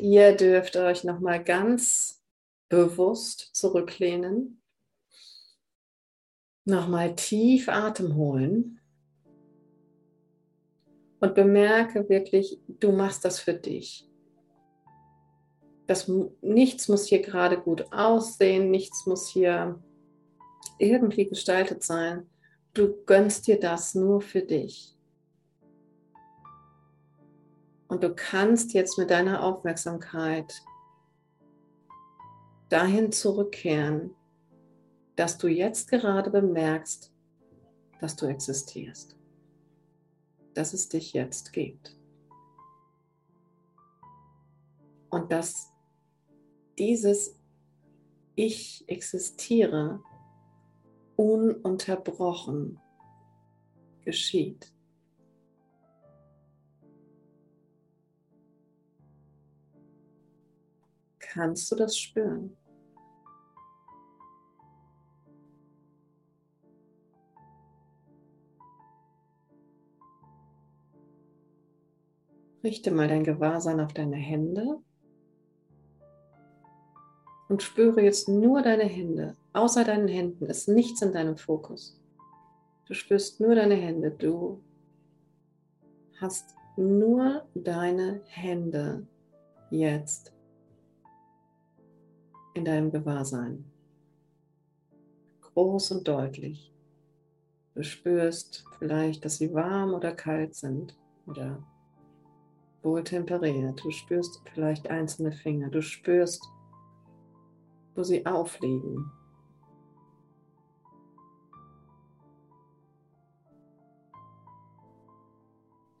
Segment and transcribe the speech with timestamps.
[0.00, 2.22] ihr dürft euch nochmal ganz
[2.68, 4.62] bewusst zurücklehnen.
[6.64, 8.80] Nochmal tief Atem holen.
[11.20, 14.08] Und bemerke wirklich, du machst das für dich.
[15.86, 19.82] Das, nichts muss hier gerade gut aussehen, nichts muss hier
[20.78, 22.30] irgendwie gestaltet sein.
[22.72, 24.96] Du gönnst dir das nur für dich.
[27.90, 30.62] Und du kannst jetzt mit deiner Aufmerksamkeit
[32.68, 34.14] dahin zurückkehren,
[35.16, 37.12] dass du jetzt gerade bemerkst,
[38.00, 39.16] dass du existierst,
[40.54, 41.98] dass es dich jetzt gibt.
[45.10, 45.72] Und dass
[46.78, 47.40] dieses
[48.36, 50.00] Ich existiere
[51.16, 52.78] ununterbrochen
[54.04, 54.72] geschieht.
[61.32, 62.56] Kannst du das spüren?
[72.64, 74.80] Richte mal dein Gewahrsein auf deine Hände
[77.48, 79.36] und spüre jetzt nur deine Hände.
[79.52, 81.96] Außer deinen Händen ist nichts in deinem Fokus.
[82.86, 84.10] Du spürst nur deine Hände.
[84.10, 84.60] Du
[86.20, 89.06] hast nur deine Hände
[89.70, 90.32] jetzt
[92.54, 93.64] in deinem Gewahrsein.
[95.40, 96.72] Groß und deutlich.
[97.74, 101.62] Du spürst vielleicht, dass sie warm oder kalt sind oder
[102.82, 103.82] wohltemperiert.
[103.84, 105.68] Du spürst vielleicht einzelne Finger.
[105.68, 106.42] Du spürst,
[107.94, 109.10] wo sie aufliegen.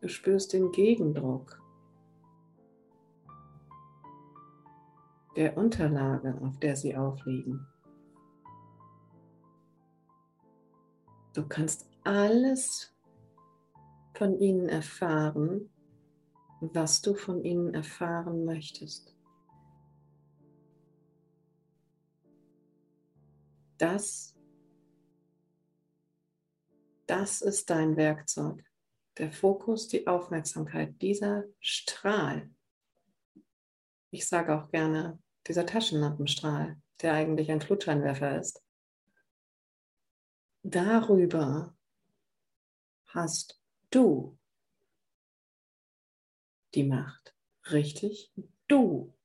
[0.00, 1.59] Du spürst den Gegendruck
[5.36, 7.66] der Unterlage, auf der sie aufliegen.
[11.32, 12.92] Du kannst alles
[14.14, 15.70] von ihnen erfahren,
[16.60, 19.16] was du von ihnen erfahren möchtest.
[23.78, 24.36] Das,
[27.06, 28.62] das ist dein Werkzeug.
[29.16, 32.50] Der Fokus, die Aufmerksamkeit, dieser Strahl.
[34.10, 38.62] Ich sage auch gerne dieser Taschenlampenstrahl, der eigentlich ein Flutscheinwerfer ist.
[40.62, 41.74] Darüber
[43.06, 43.60] hast
[43.90, 44.38] du
[46.74, 47.34] die Macht.
[47.70, 48.32] Richtig?
[48.68, 49.16] Du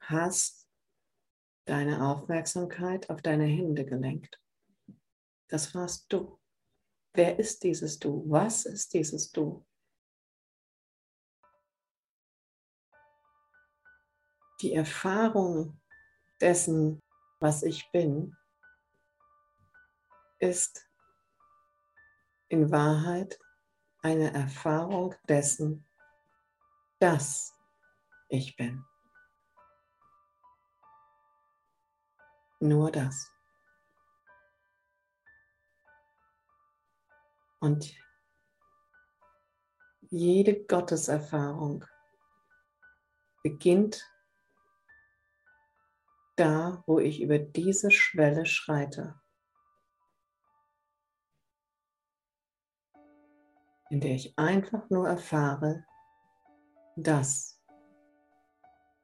[0.00, 0.68] hast
[1.64, 4.40] deine Aufmerksamkeit auf deine Hände gelenkt.
[5.48, 6.38] Das warst du.
[7.14, 8.24] Wer ist dieses Du?
[8.26, 9.64] Was ist dieses Du?
[14.62, 15.80] Die Erfahrung
[16.40, 17.00] dessen,
[17.40, 18.36] was ich bin,
[20.38, 20.88] ist
[22.48, 23.38] in Wahrheit
[24.02, 25.84] eine Erfahrung dessen,
[27.00, 27.52] dass
[28.28, 28.84] ich bin.
[32.60, 33.28] Nur das.
[37.58, 37.94] Und
[40.10, 41.84] jede Gotteserfahrung
[43.42, 44.11] beginnt
[46.36, 49.20] da, wo ich über diese Schwelle schreite,
[53.90, 55.84] in der ich einfach nur erfahre,
[56.96, 57.60] dass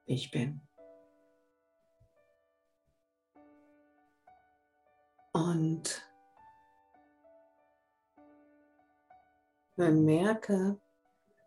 [0.06, 0.60] ich bin.
[5.32, 6.04] Und
[9.76, 10.80] merke,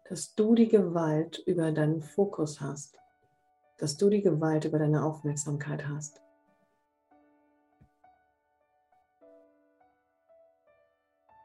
[0.08, 3.01] dass du die Gewalt über deinen Fokus hast
[3.82, 6.22] dass du die Gewalt über deine Aufmerksamkeit hast.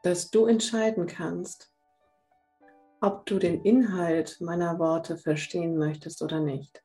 [0.03, 1.73] Dass du entscheiden kannst,
[3.01, 6.83] ob du den Inhalt meiner Worte verstehen möchtest oder nicht.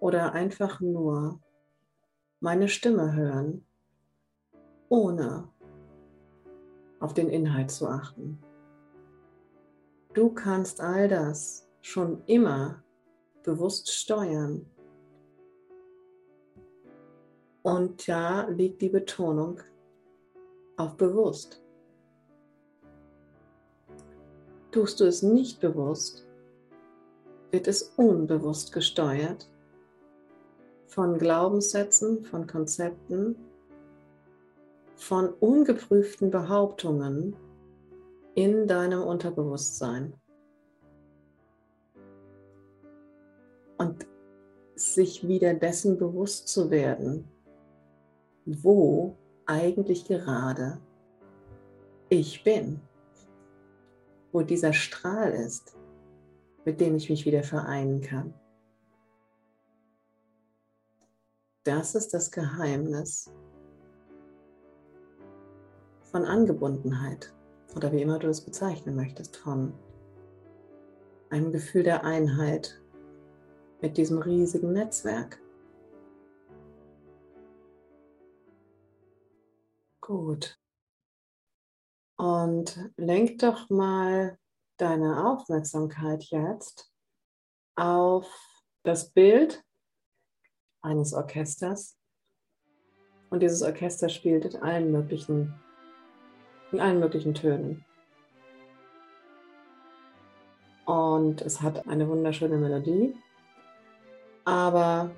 [0.00, 1.42] Oder einfach nur
[2.40, 3.66] meine Stimme hören,
[4.88, 5.50] ohne
[6.98, 8.42] auf den Inhalt zu achten.
[10.14, 12.82] Du kannst all das schon immer
[13.42, 14.66] bewusst steuern.
[17.62, 19.60] Und da liegt die Betonung
[20.76, 21.62] auf bewusst.
[24.72, 26.26] Tust du es nicht bewusst,
[27.50, 29.48] wird es unbewusst gesteuert
[30.86, 33.36] von Glaubenssätzen, von Konzepten,
[34.94, 37.36] von ungeprüften Behauptungen
[38.34, 40.14] in deinem Unterbewusstsein.
[43.82, 44.06] Und
[44.76, 47.28] sich wieder dessen bewusst zu werden,
[48.46, 50.78] wo eigentlich gerade
[52.08, 52.80] ich bin,
[54.30, 55.76] wo dieser Strahl ist,
[56.64, 58.32] mit dem ich mich wieder vereinen kann.
[61.64, 63.32] Das ist das Geheimnis
[66.12, 67.34] von Angebundenheit
[67.74, 69.74] oder wie immer du es bezeichnen möchtest, von
[71.30, 72.81] einem Gefühl der Einheit
[73.82, 75.42] mit diesem riesigen Netzwerk.
[80.00, 80.58] Gut.
[82.16, 84.38] Und lenk doch mal
[84.76, 86.92] deine Aufmerksamkeit jetzt
[87.76, 88.26] auf
[88.84, 89.64] das Bild
[90.82, 91.98] eines Orchesters.
[93.30, 95.54] Und dieses Orchester spielt in allen möglichen,
[96.70, 97.84] in allen möglichen Tönen.
[100.84, 103.16] Und es hat eine wunderschöne Melodie,
[104.44, 105.10] aber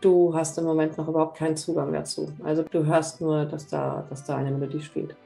[0.00, 2.32] du hast im Moment noch überhaupt keinen Zugang dazu.
[2.44, 5.16] Also du hörst nur, dass da, dass da eine Melodie spielt.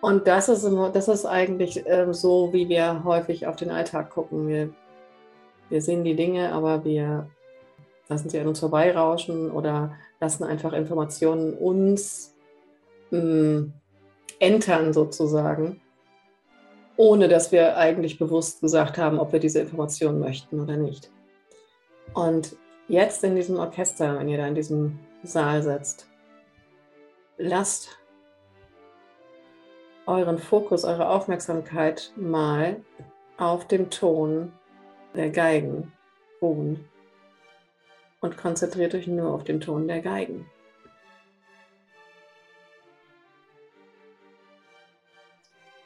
[0.00, 4.48] Und das ist, das ist eigentlich ähm, so, wie wir häufig auf den Alltag gucken.
[4.48, 4.70] Wir
[5.72, 7.30] wir sehen die Dinge, aber wir
[8.08, 12.34] lassen sie an uns vorbeirauschen oder lassen einfach Informationen uns
[13.10, 13.72] mh, mm,
[14.38, 15.80] entern sozusagen,
[17.02, 21.10] ohne dass wir eigentlich bewusst gesagt haben, ob wir diese Informationen möchten oder nicht.
[22.14, 22.54] Und
[22.86, 26.08] jetzt in diesem Orchester, wenn ihr da in diesem Saal sitzt,
[27.38, 27.98] lasst
[30.06, 32.76] euren Fokus, eure Aufmerksamkeit mal
[33.36, 34.52] auf dem Ton
[35.16, 35.92] der Geigen
[36.40, 36.88] ruhen
[38.20, 40.46] und konzentriert euch nur auf den Ton der Geigen.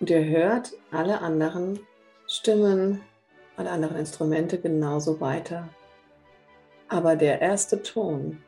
[0.06, 1.80] Und ihr hört alle anderen
[2.28, 3.00] Stimmen,
[3.56, 5.68] alle anderen Instrumente genauso weiter.
[6.86, 8.40] Aber der erste Ton,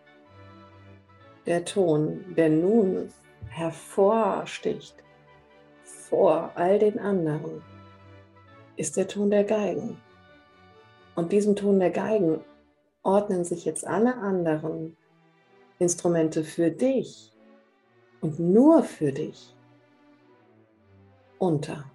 [1.46, 3.12] der Ton, der nun
[3.48, 4.94] hervorsticht
[5.82, 7.60] vor all den anderen,
[8.76, 10.00] ist der Ton der Geigen.
[11.16, 12.40] Und diesem Ton der Geigen
[13.02, 14.96] ordnen sich jetzt alle anderen
[15.80, 17.32] Instrumente für dich
[18.20, 19.56] und nur für dich
[21.38, 21.90] unter.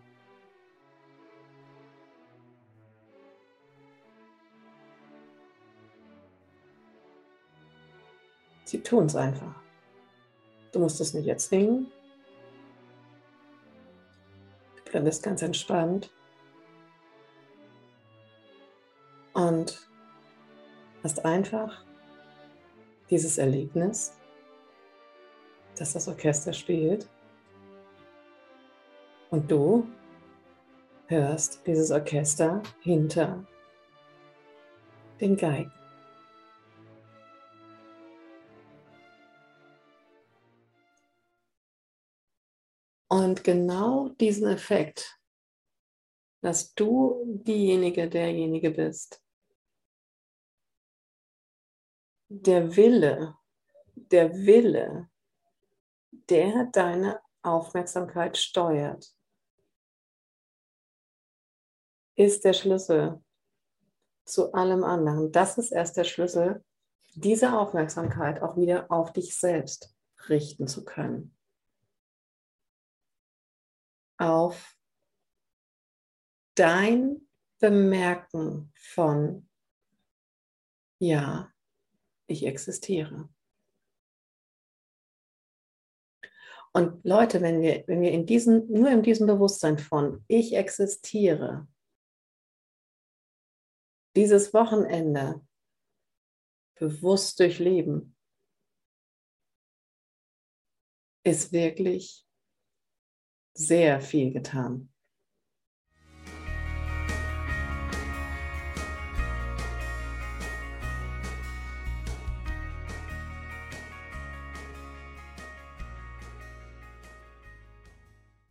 [8.66, 9.54] Sie tun es einfach.
[10.72, 11.92] Du musst es nicht erzwingen.
[14.86, 16.12] Du bleibst ganz entspannt.
[19.34, 19.88] Und
[21.04, 21.84] hast einfach
[23.10, 24.14] dieses Erlebnis,
[25.76, 27.08] dass das Orchester spielt
[29.34, 29.88] und du
[31.08, 33.44] hörst dieses Orchester hinter
[35.20, 35.74] den Geigen.
[43.08, 45.20] Und genau diesen Effekt,
[46.42, 49.20] dass du diejenige, derjenige bist,
[52.30, 53.36] der Wille,
[53.96, 55.10] der Wille,
[56.30, 59.12] der deine Aufmerksamkeit steuert,
[62.16, 63.24] ist der Schlüssel
[64.26, 65.32] zu allem anderen.
[65.32, 66.64] Das ist erst der Schlüssel,
[67.16, 69.96] diese Aufmerksamkeit auch wieder auf dich selbst
[70.30, 71.36] richten zu können.
[74.18, 74.78] Auf
[76.56, 77.28] dein
[77.60, 79.50] Bemerken von,
[81.00, 81.52] ja,
[82.28, 83.30] ich existiere.
[86.76, 91.68] Und Leute, wenn wir, wenn wir in diesen, nur in diesem Bewusstsein von ich existiere,
[94.16, 95.46] dieses Wochenende
[96.76, 98.16] bewusst durchleben,
[101.26, 102.28] ist wirklich
[103.54, 104.93] sehr viel getan.